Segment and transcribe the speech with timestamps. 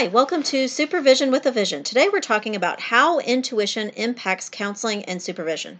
[0.00, 1.82] Hi, welcome to Supervision with a Vision.
[1.84, 5.78] Today we're talking about how intuition impacts counseling and supervision.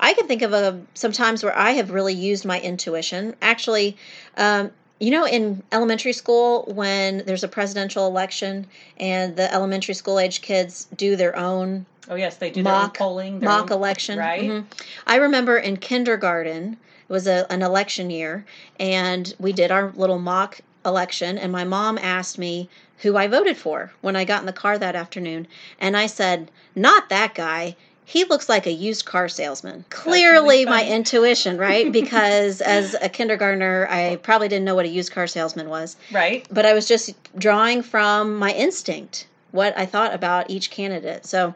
[0.00, 3.36] I can think of a, some times where I have really used my intuition.
[3.40, 3.96] Actually,
[4.36, 8.66] um, you know, in elementary school, when there's a presidential election
[8.98, 13.38] and the elementary school age kids do their own Oh yes, they do mock polling,
[13.38, 14.18] their mock own- election.
[14.18, 14.50] right?
[14.50, 14.64] Mhm.
[15.06, 16.76] I remember in kindergarten
[17.08, 18.44] it was a, an election year,
[18.80, 22.68] and we did our little mock election, and my mom asked me
[22.98, 25.46] who I voted for when I got in the car that afternoon,
[25.80, 29.86] and I said, "Not that guy." He looks like a used car salesman.
[29.88, 31.90] Clearly, my intuition, right?
[32.00, 36.46] Because as a kindergartner, I probably didn't know what a used car salesman was Right.
[36.50, 41.24] but I was just drawing from my instinct what I thought about each candidate.
[41.24, 41.54] So,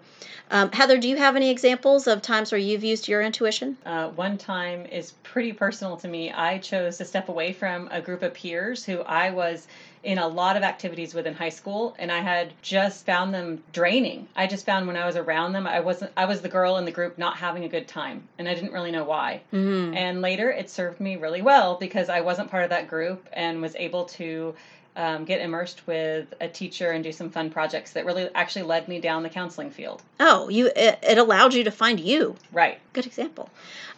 [0.51, 3.77] um, Heather, do you have any examples of times where you've used your intuition?
[3.85, 6.33] Uh, one time is pretty personal to me.
[6.33, 9.67] I chose to step away from a group of peers who I was
[10.09, 14.27] in a lot of activities within high school and I had just found them draining.
[14.35, 16.87] I just found when I was around them I wasn't I was the girl in
[16.87, 19.43] the group not having a good time and I didn't really know why.
[19.53, 19.95] Mm-hmm.
[19.95, 23.61] And later it served me really well because I wasn't part of that group and
[23.61, 24.55] was able to
[24.99, 28.89] um, get immersed with a teacher and do some fun projects that really actually led
[28.89, 30.03] me down the counseling field.
[30.19, 32.35] Oh, you it, it allowed you to find you.
[32.53, 32.81] Right.
[32.93, 33.49] Good example.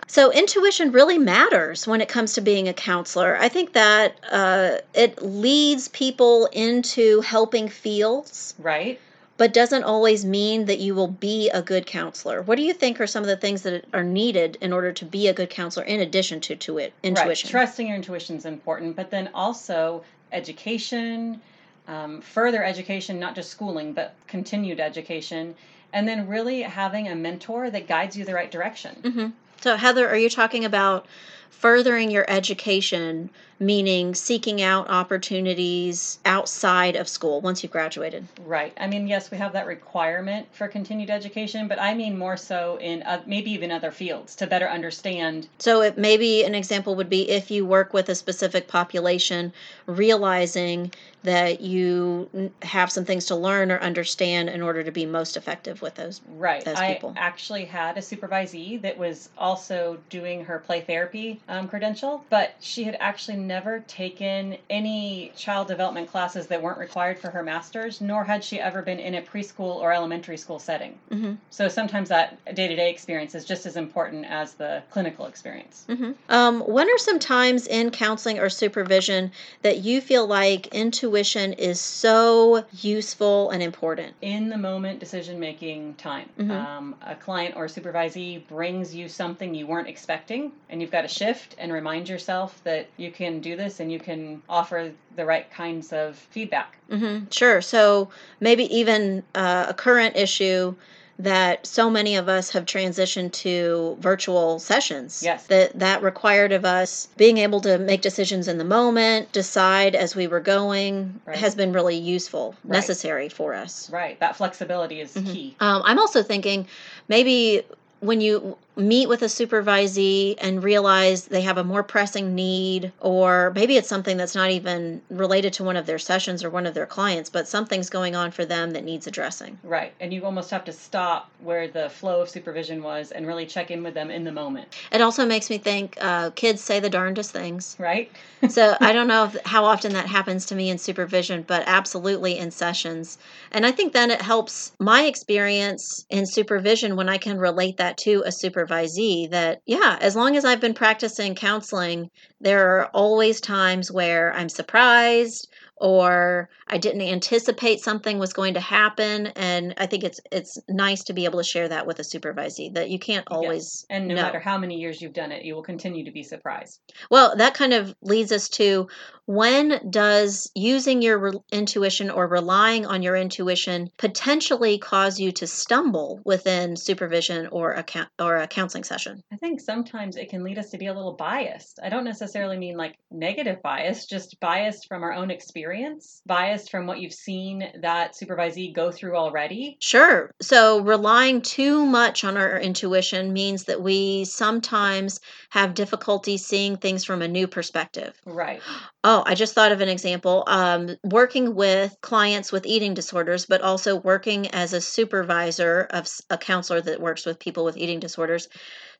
[0.06, 3.36] So, intuition really matters when it comes to being a counselor.
[3.38, 9.00] I think that uh, it leads people into helping fields, Right.
[9.36, 12.42] but doesn't always mean that you will be a good counselor.
[12.42, 15.04] What do you think are some of the things that are needed in order to
[15.04, 17.46] be a good counselor in addition to, to it, intuition?
[17.48, 17.50] Right.
[17.52, 20.02] Trusting your intuition is important, but then also
[20.32, 21.40] education,
[21.88, 25.54] um, further education, not just schooling, but continued education,
[25.92, 28.94] and then really having a mentor that guides you the right direction.
[29.02, 29.26] hmm
[29.60, 31.06] So, Heather, are you talking about
[31.50, 33.28] furthering your education,
[33.58, 38.26] meaning seeking out opportunities outside of school once you've graduated?
[38.46, 38.72] Right.
[38.80, 42.78] I mean, yes, we have that requirement for continued education, but I mean more so
[42.80, 45.48] in uh, maybe even other fields to better understand.
[45.58, 49.52] So, it maybe an example would be if you work with a specific population,
[49.86, 55.36] realizing that you have some things to learn or understand in order to be most
[55.36, 56.22] effective with those.
[56.28, 56.64] Right.
[56.64, 57.12] Those I people.
[57.16, 62.84] actually had a supervisee that was also doing her play therapy um, credential, but she
[62.84, 68.24] had actually never taken any child development classes that weren't required for her master's, nor
[68.24, 70.98] had she ever been in a preschool or elementary school setting.
[71.10, 75.26] hmm So sometimes that day to day experience is just as important as the clinical
[75.26, 75.84] experience.
[75.88, 81.52] hmm Um, when are some times in counseling or supervision that you feel like intuition
[81.54, 84.14] is so useful and important?
[84.22, 86.28] in the moment decision making time.
[86.38, 86.50] Mhm.
[86.50, 91.08] Um, a client or supervisee brings you something you weren't expecting, and you've got to
[91.08, 95.50] shift and remind yourself that you can do this and you can offer the right
[95.50, 96.76] kinds of feedback.
[96.90, 97.60] hmm Sure.
[97.60, 98.10] So
[98.40, 100.74] maybe even uh, a current issue
[101.18, 105.22] that so many of us have transitioned to virtual sessions.
[105.22, 105.46] Yes.
[105.48, 110.16] That that required of us being able to make decisions in the moment, decide as
[110.16, 111.36] we were going, Right.
[111.36, 112.78] has been really useful, Right.
[112.78, 113.90] necessary for us.
[113.90, 115.56] Right, that flexibility is key.
[115.60, 116.66] Um, I'm also thinking
[117.08, 117.64] maybe
[118.00, 123.52] when you meet with a supervisee and realize they have a more pressing need, or
[123.54, 126.74] maybe it's something that's not even related to one of their sessions or one of
[126.74, 129.58] their clients, but something's going on for them that needs addressing.
[129.62, 133.46] Right, and you almost have to stop where the flow of supervision was and really
[133.46, 134.68] check in with them in the moment.
[134.90, 137.76] It also makes me think uh, kids say the darndest things.
[137.78, 138.10] Right?
[138.48, 142.38] So I don't know if, how often that happens to me in supervision, but absolutely
[142.38, 143.18] in sessions.
[143.52, 147.89] And I think then it helps my experience in supervision when I can relate that
[147.98, 152.10] to a supervisee that, yeah, as long as I've been practicing counseling,
[152.40, 155.48] there are always times where I'm surprised
[155.80, 159.28] or I didn't anticipate something was going to happen.
[159.28, 162.74] And I think it's it's nice to be able to share that with a supervisee
[162.74, 164.22] that you can't always And no know.
[164.22, 166.80] matter how many years you've done it, you will continue to be surprised.
[167.10, 168.88] Well, that kind of leads us to
[169.30, 175.46] when does using your re- intuition or relying on your intuition potentially cause you to
[175.46, 179.22] stumble within supervision or a cou- or a counseling session?
[179.32, 181.78] I think sometimes it can lead us to be a little biased.
[181.80, 186.88] I don't necessarily mean like negative bias, just biased from our own experience, biased from
[186.88, 189.76] what you've seen that supervisee go through already.
[189.80, 190.34] Sure.
[190.42, 197.04] So relying too much on our intuition means that we sometimes have difficulty seeing things
[197.04, 198.20] from a new perspective.
[198.26, 198.60] Right.
[199.02, 200.44] Oh, I just thought of an example.
[200.46, 206.36] Um, working with clients with eating disorders, but also working as a supervisor of a
[206.36, 208.46] counselor that works with people with eating disorders.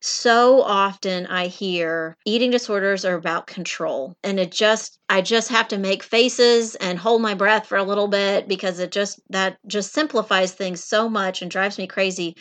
[0.01, 4.17] So often I hear eating disorders are about control.
[4.25, 7.85] And it just, I just have to make faces and hold my breath for a
[7.85, 12.37] little bit because it just, that just simplifies things so much and drives me crazy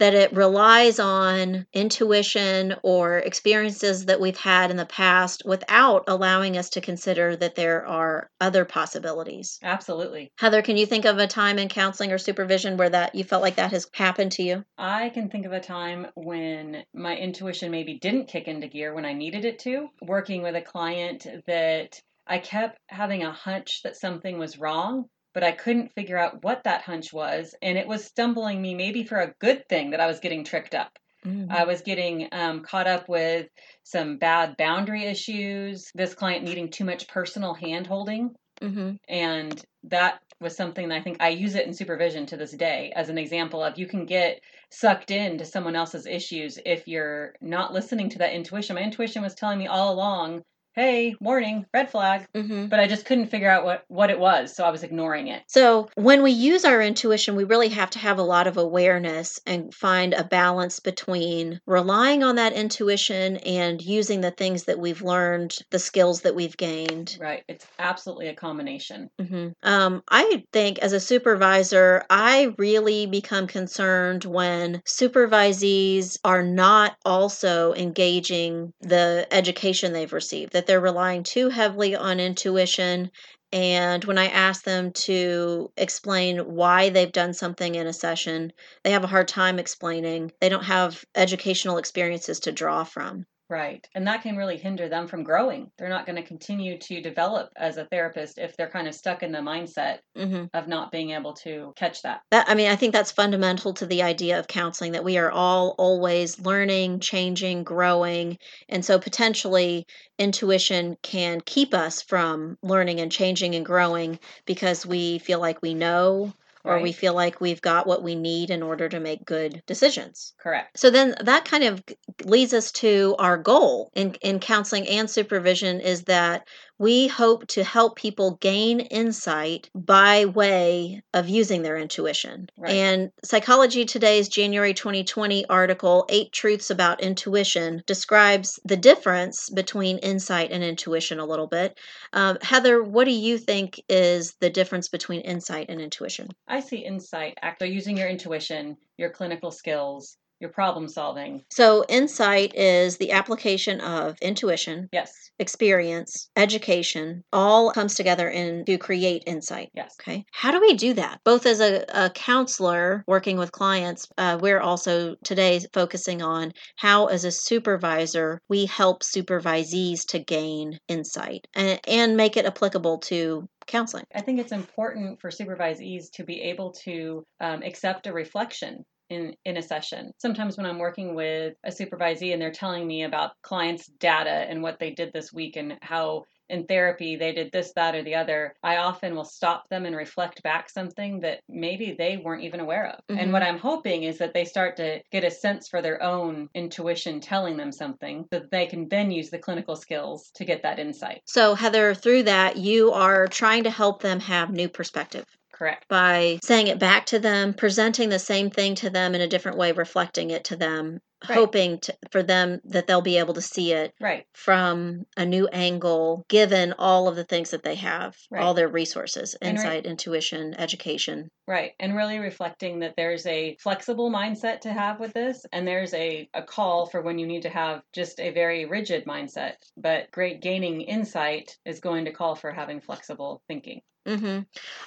[0.00, 6.56] that it relies on intuition or experiences that we've had in the past without allowing
[6.56, 9.58] us to consider that there are other possibilities.
[9.62, 10.32] Absolutely.
[10.38, 13.42] Heather, can you think of a time in counseling or supervision where that you felt
[13.42, 14.64] like that has happened to you?
[14.78, 19.04] I can think of a time when my intuition maybe didn't kick into gear when
[19.04, 19.88] I needed it to.
[20.00, 25.42] Working with a client that I kept having a hunch that something was wrong, but
[25.42, 27.54] I couldn't figure out what that hunch was.
[27.62, 30.74] And it was stumbling me maybe for a good thing that I was getting tricked
[30.74, 30.98] up.
[31.24, 31.52] Mm-hmm.
[31.52, 33.48] I was getting um, caught up with
[33.82, 38.34] some bad boundary issues, this client needing too much personal hand holding.
[38.62, 38.92] Mm-hmm.
[39.08, 42.92] And that was something that I think I use it in supervision to this day
[42.96, 44.40] as an example of you can get
[44.70, 48.76] sucked into someone else's issues if you're not listening to that intuition.
[48.76, 50.42] My intuition was telling me all along
[50.74, 52.26] hey, warning, red flag.
[52.34, 52.66] Mm-hmm.
[52.66, 55.42] But I just couldn't figure out what, what it was, so I was ignoring it.
[55.46, 59.40] So, when we use our intuition, we really have to have a lot of awareness
[59.46, 65.02] and find a balance between relying on that intuition and using the things that we've
[65.02, 67.16] learned, the skills that we've gained.
[67.20, 67.44] Right.
[67.48, 69.10] It's absolutely a combination.
[69.18, 76.96] hmm Um, I think as a supervisor, I really become concerned when supervisees are not
[77.04, 83.10] also engaging the education they've received, that they're relying too heavily on intuition.
[83.50, 88.52] And when I ask them to explain why they've done something in a session,
[88.84, 90.32] they have a hard time explaining.
[90.40, 93.24] They don't have educational experiences to draw from.
[93.50, 93.84] Right.
[93.96, 95.72] And that can really hinder them from growing.
[95.76, 99.24] They're not going to continue to develop as a therapist if they're kind of stuck
[99.24, 102.20] in the mindset hmm of not being able to catch that.
[102.30, 105.32] That I mean, I think that's fundamental to the idea of counseling that we are
[105.32, 108.38] all always learning, changing, growing,
[108.68, 109.84] and so potentially
[110.16, 115.74] intuition can keep us from learning and changing and growing because we feel like we
[115.74, 116.32] know
[116.64, 120.34] or we feel like we've got what we need in order to make good decisions.
[120.38, 120.78] Correct.
[120.78, 121.82] So then that kind of
[122.24, 126.46] leads us to our goal in, in counseling and supervision is that
[126.80, 132.48] we hope to help people gain insight by way of using their intuition.
[132.56, 132.72] Right.
[132.72, 140.52] And Psychology Today's January 2020 article, Eight Truths About Intuition, describes the difference between insight
[140.52, 141.78] and intuition a little bit.
[142.14, 146.28] Um, Heather, what do you think is the difference between insight and intuition?
[146.48, 151.44] I see insight actually using your intuition, your clinical skills, your problem solving.
[151.50, 155.30] So, insight is the application of intuition, Yes.
[155.38, 159.70] experience, education, all comes together in to create insight.
[159.74, 159.96] Yes.
[160.00, 160.24] Okay.
[160.32, 161.20] How do we do that?
[161.24, 167.06] Both as a, a counselor working with clients, uh, we're also today focusing on how,
[167.06, 173.46] as a supervisor, we help supervisees to gain insight and, and make it applicable to
[173.66, 174.04] counseling.
[174.14, 179.34] I think it's important for supervisees to be able to um, accept a reflection in,
[179.44, 180.12] in a session.
[180.18, 184.62] Sometimes when I'm working with a supervisee and they're telling me about clients' data and
[184.62, 188.16] what they did this week and how in therapy they did this, that, or the
[188.16, 192.60] other, I often will stop them and reflect back something that maybe they weren't even
[192.60, 193.00] aware of.
[193.08, 193.22] Mhm.
[193.22, 196.48] And what I'm hoping is that they start to get a sense for their own
[196.54, 200.62] intuition telling them something so that they can then use the clinical skills to get
[200.64, 201.22] that insight.
[201.26, 205.24] So, Heather, through that, you are trying to help them have new perspective.
[205.60, 205.86] Correct.
[205.88, 209.58] by saying it back to them, presenting the same thing to them in a different
[209.58, 211.36] way, reflecting it to them, Right.
[211.36, 214.24] hoping to, for them that they'll be able to see it Right.
[214.32, 218.42] from a new angle, given all of the things that they have, Right.
[218.42, 221.28] all their resources, insight, intuition, education.
[221.46, 221.72] Right.
[221.78, 226.26] And really reflecting that there's a flexible mindset to have with this, and there's a,
[226.32, 229.56] a call for when you need to have just a very rigid mindset.
[229.76, 233.82] But great gaining insight is going to call for having flexible thinking.
[234.16, 234.40] Hmm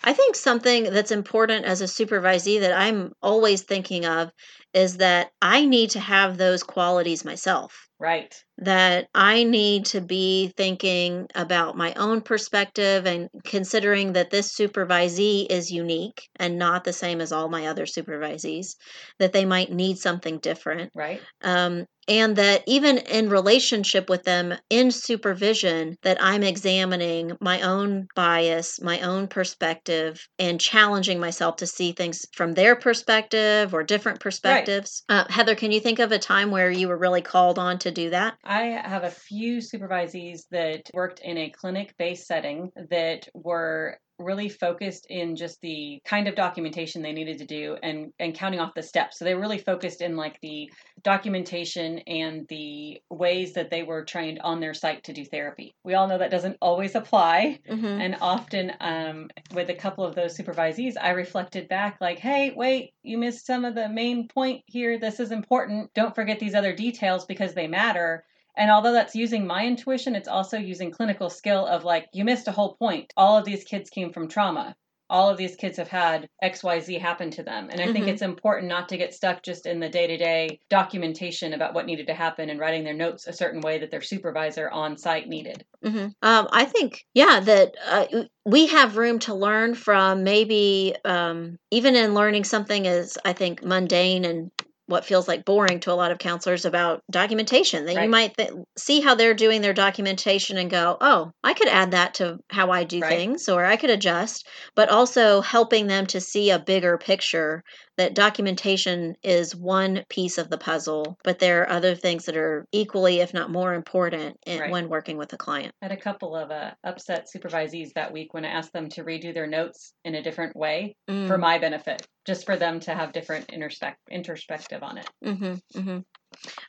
[0.04, 4.32] I think something that's important as a supervisee that I'm always thinking of
[4.74, 7.88] is that I need to have those qualities myself.
[8.00, 8.36] Right.
[8.58, 15.48] that I need to be thinking about my own perspective and considering that this supervisee
[15.50, 18.76] is unique and not the same as all my other supervisees,
[19.20, 20.92] that they might need something different.
[20.94, 21.22] Right.
[21.42, 28.08] Um, and that even in relationship with them in supervision that i'm examining my own
[28.16, 34.20] bias my own perspective and challenging myself to see things from their perspective or different
[34.20, 35.20] perspectives right.
[35.22, 37.92] uh, heather can you think of a time where you were really called on to
[37.92, 43.28] do that i have a few supervisees that worked in a clinic based setting that
[43.34, 48.36] were really focused in just the kind of documentation they needed to do and and
[48.36, 49.20] counting off the steps.
[49.20, 50.72] So they really focused in like the
[51.04, 55.76] documentation and the ways that they were trained on their site to do therapy.
[55.84, 57.86] We all know that doesn't always apply mm-hmm.
[57.86, 62.94] and often um, with a couple of those supervisees i reflected back like hey wait
[63.04, 64.98] you missed some of the main point here.
[64.98, 65.94] This is important.
[65.94, 68.26] Don't forget these other details because they matter
[68.56, 72.48] and although that's using my intuition, it's also using clinical skill of like, you missed
[72.48, 73.12] a whole point.
[73.18, 74.76] All of these kids came from trauma.
[75.10, 77.70] All of these kids have had XYZ happen to them.
[77.70, 77.94] And I mm-hmm.
[77.94, 81.74] think it's important not to get stuck just in the day to day documentation about
[81.74, 84.98] what needed to happen and writing their notes a certain way that their supervisor on
[84.98, 85.66] site needed.
[85.84, 86.08] Mm-hmm.
[86.22, 88.06] Um, I think, yeah, that uh,
[88.46, 93.64] we have room to learn from maybe um, even in learning something as I think
[93.64, 94.52] mundane and
[94.88, 98.04] what feels like boring to a lot of counselors about documentation that right.
[98.04, 101.92] you might th- see how they're doing their documentation and go oh i could add
[101.92, 103.10] that to how i do right.
[103.10, 107.64] things or i could adjust but also helping them to see a bigger picture
[107.98, 112.66] that documentation is one piece of the puzzle, but there are other things that are
[112.72, 114.72] equally, if not more important in, right.
[114.72, 115.74] when working with a client.
[115.82, 119.04] I had a couple of uh, upset supervisees that week when I asked them to
[119.04, 121.28] redo their notes in a different way mm.
[121.28, 125.10] for my benefit, just for them to have different introspect- introspective on it.
[125.24, 126.00] Mm-hmm, mm-hmm.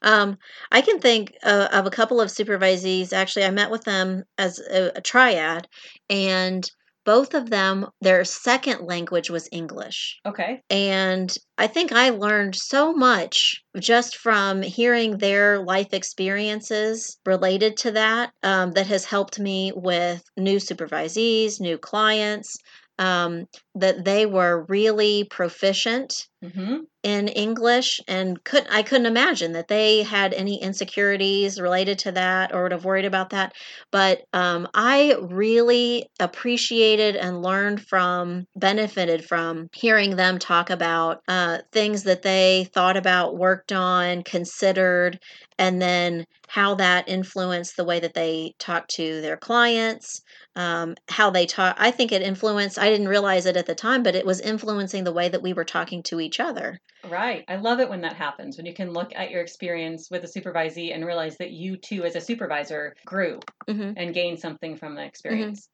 [0.02, 0.36] Um,
[0.70, 3.14] I can think uh, of a couple of supervisees.
[3.14, 5.66] Actually, I met with them as a, a triad,
[6.10, 6.70] and
[7.04, 10.18] both of them their second language was english.
[10.26, 10.62] Okay.
[10.70, 17.92] And i think i learned so much just from hearing their life experiences related to
[17.92, 22.56] that um, that has helped me with new supervisees new clients
[22.98, 26.76] um, that they were really proficient mm-hmm.
[27.02, 32.54] in English and could I couldn't imagine that they had any insecurities related to that
[32.54, 33.54] or would have worried about that.
[33.90, 41.58] But um, I really appreciated and learned from, benefited from hearing them talk about uh,
[41.72, 45.18] things that they thought about, worked on, considered,
[45.58, 50.20] and then how that influenced the way that they talk to their clients
[50.56, 51.76] um, how they talk.
[51.78, 55.04] I think it influenced, I didn't realize it at the time, but it was influencing
[55.04, 56.80] the way that we were talking to each other.
[57.08, 57.44] Right.
[57.48, 60.26] I love it when that happens, when you can look at your experience with a
[60.26, 63.92] supervisee and realize that you too, as a supervisor, grew mm-hmm.
[63.96, 65.68] and gained something from the experience.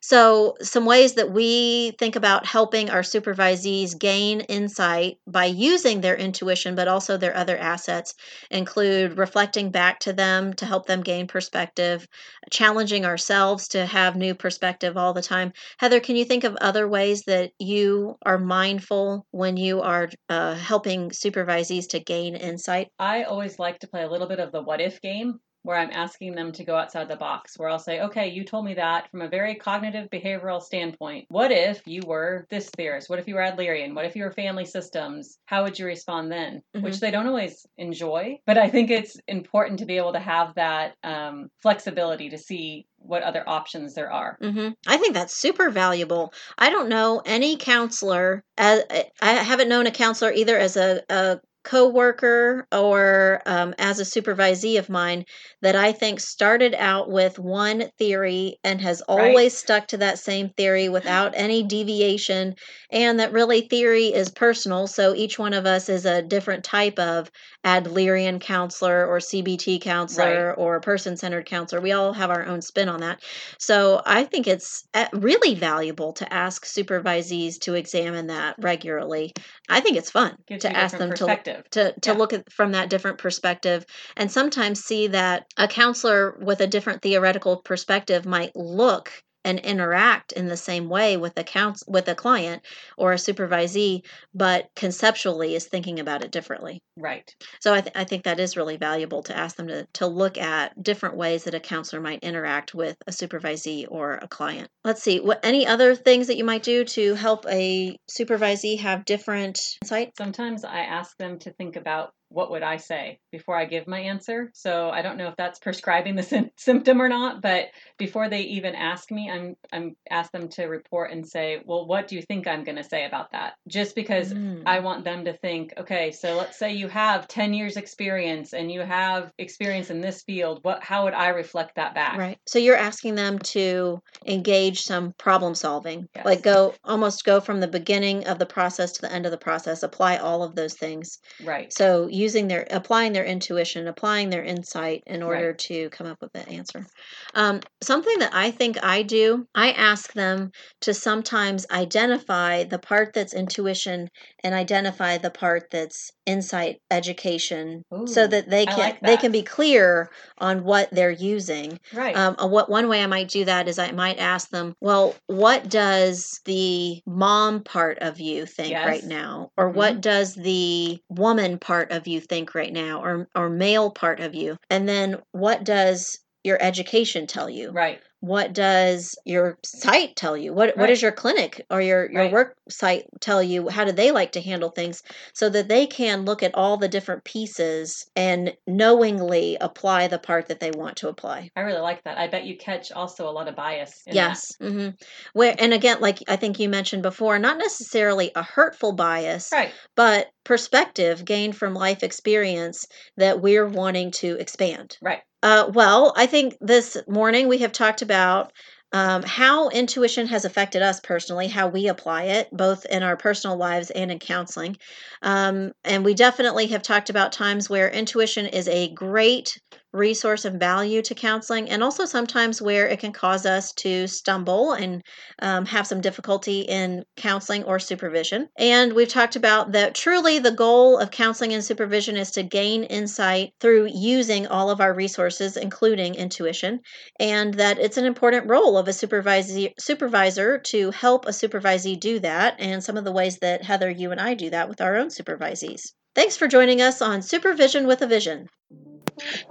[0.00, 6.16] So, some ways that we think about helping our supervisees gain insight by using their
[6.16, 8.14] intuition, but also their other assets,
[8.50, 12.06] include reflecting back to them to help them gain perspective,
[12.50, 15.52] challenging ourselves to have new perspective all the time.
[15.78, 20.54] Heather, can you think of other ways that you are mindful when you are uh,
[20.54, 22.88] helping supervisees to gain insight?
[22.98, 25.90] I always like to play a little bit of the what if game where I'm
[25.90, 29.10] asking them to go outside the box, where I'll say, okay, you told me that
[29.10, 31.24] from a very cognitive behavioral standpoint.
[31.28, 33.08] What if you were this theorist?
[33.08, 33.94] What if you were Adlerian?
[33.94, 35.38] What if you were family systems?
[35.46, 36.62] How would you respond then?
[36.76, 36.84] Mm-hmm.
[36.84, 40.54] Which they don't always enjoy, but I think it's important to be able to have
[40.56, 44.38] that um, flexibility to see what other options there are.
[44.42, 44.70] Mm-hmm.
[44.86, 46.32] I think that's super valuable.
[46.58, 48.44] I don't know any counselor.
[48.56, 48.82] As,
[49.20, 54.78] I haven't known a counselor either as a, a coworker or um, as a supervisee
[54.78, 55.24] of mine
[55.62, 59.52] that I think started out with one theory and has always right.
[59.52, 62.54] stuck to that same theory without any deviation,
[62.90, 64.86] and that really theory is personal.
[64.86, 67.30] So each one of us is a different type of
[67.64, 70.58] Adlerian counselor or CBT counselor right.
[70.58, 71.80] or person centered counselor.
[71.80, 73.22] We all have our own spin on that.
[73.58, 79.32] So I think it's uh, really valuable to ask supervisees to examine that regularly.
[79.68, 82.16] I think it's fun Gives to ask them to to to yeah.
[82.16, 83.84] look at from that different perspective
[84.16, 89.12] and sometimes see that a counselor with a different theoretical perspective might look
[89.44, 92.62] and interact in the same way with a counsel with a client
[92.96, 94.02] or a supervisee
[94.34, 96.80] but conceptually is thinking about it differently.
[96.96, 97.34] Right.
[97.60, 100.38] So i, th- I think that is really valuable to ask them to, to look
[100.38, 104.68] at different ways that a counselor might interact with a supervisee or a client.
[104.84, 109.04] Let's see what any other things that you might do to help a supervisee have
[109.04, 110.16] different insight?
[110.16, 114.00] Sometimes i ask them to think about what would I say before I give my
[114.00, 114.50] answer.
[114.54, 118.42] So I don't know if that's prescribing the sy- symptom or not, but before they
[118.42, 122.22] even ask me, I'm I'm ask them to report and say, well, what do you
[122.22, 123.54] think I'm going to say about that?
[123.68, 124.62] Just because mm.
[124.66, 128.70] I want them to think, okay, so let's say you have 10 years experience and
[128.70, 130.60] you have experience in this field.
[130.62, 132.18] What how would I reflect that back?
[132.18, 132.38] Right.
[132.46, 136.24] So you're asking them to engage some problem solving, yes.
[136.24, 139.38] like go almost go from the beginning of the process to the end of the
[139.38, 141.18] process, apply all of those things.
[141.44, 141.72] Right.
[141.72, 145.58] So using their applying their intuition, applying their insight in order right.
[145.58, 146.86] to come up with the answer.
[147.34, 150.50] Um, something that I think I do, I ask them
[150.80, 154.08] to sometimes identify the part that's intuition
[154.42, 159.06] and identify the part that's insight education Ooh, so that they can like that.
[159.06, 163.28] they can be clear on what they're using right um, what one way i might
[163.28, 168.46] do that is i might ask them well what does the mom part of you
[168.46, 168.86] think yes.
[168.86, 169.78] right now or mm-hmm.
[169.78, 174.34] what does the woman part of you think right now or or male part of
[174.34, 177.70] you and then what does your education tell you?
[177.70, 180.54] Right what does your site tell you?
[180.54, 180.78] What right.
[180.78, 182.32] what does your clinic or your your right.
[182.32, 183.68] work site tell you?
[183.68, 185.02] How do they like to handle things?
[185.34, 190.48] So that they can look at all the different pieces and knowingly apply the part
[190.48, 191.50] that they want to apply.
[191.54, 192.16] I really like that.
[192.16, 194.56] I bet you catch also a lot of bias yes.
[194.60, 194.90] Mm-hmm.
[195.32, 199.72] where and again like i think you mentioned before not necessarily a hurtful bias right.
[199.94, 204.98] but perspective gained from life experience that we're wanting to expand.
[205.02, 205.22] Right.
[205.42, 208.52] Uh, well, I think this morning we have talked about
[208.92, 213.56] um, how intuition has affected us personally, how we apply it, both in our personal
[213.56, 214.76] lives and in counseling.
[215.20, 219.58] Um, and we definitely have talked about times where intuition is a great
[219.94, 224.72] resource and value to counseling, and also sometimes where it can cause us to stumble
[224.72, 225.02] and
[225.40, 228.48] um, have some difficulty in counseling or supervision.
[228.58, 232.84] And we've talked about that truly the goal of counseling and supervision is to gain
[232.84, 236.80] insight through using all of our resources, including intuition,
[237.20, 242.18] and that it's an important role of a supervisor, supervisor to help a supervisee do
[242.18, 244.96] that, and some of the ways that Heather, you and I do that with our
[244.96, 245.92] own supervisees.
[246.14, 248.48] Thanks for joining us on Supervision with a Vision.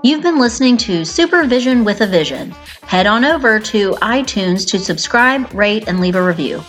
[0.03, 2.51] You've been listening to Supervision with a Vision.
[2.82, 6.62] Head on over to iTunes to subscribe, rate, and leave a review.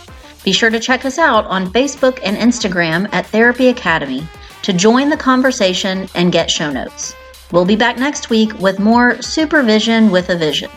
[0.44, 4.26] Be sure to check us out on Facebook and Instagram at Therapy Academy
[4.62, 7.16] to join the conversation and get show notes.
[7.50, 10.70] We'll be back next week with more Supervision with a Vision.